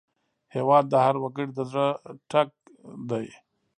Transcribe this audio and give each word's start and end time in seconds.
هېواد 0.55 0.85
د 0.89 0.93
هر 1.05 1.15
وګړي 1.23 1.49
د 1.57 1.59
زړه 1.71 1.87
ټک 2.31 2.49
دی. 3.09 3.27